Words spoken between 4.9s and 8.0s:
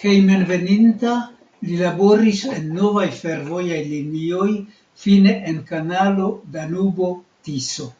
fine en kanalo Danubo-Tiso.